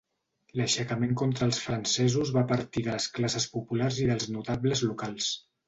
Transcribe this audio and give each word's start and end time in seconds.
L'aixecament 0.59 1.13
contra 1.21 1.47
els 1.49 1.59
francesos 1.65 2.33
va 2.39 2.45
partir 2.53 2.85
de 2.89 2.97
les 2.97 3.09
classes 3.19 3.47
populars 3.55 4.03
i 4.07 4.11
dels 4.13 4.29
notables 4.39 4.85
locals. 4.91 5.33